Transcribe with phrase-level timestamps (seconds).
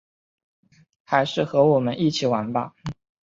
[1.03, 2.73] 还是和我们一起来玩吧